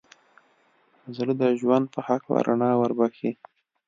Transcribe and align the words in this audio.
زړه 1.15 1.33
د 1.41 1.43
ژوند 1.59 1.85
په 1.93 1.99
هکله 2.07 2.37
رڼا 2.47 2.71
وربښي. 2.77 3.31